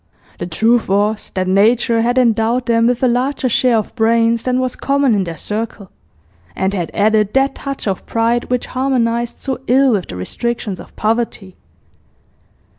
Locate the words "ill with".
9.67-10.07